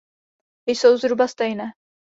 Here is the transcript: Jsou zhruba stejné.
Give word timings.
Jsou 0.75 0.97
zhruba 0.97 1.27
stejné. 1.27 1.63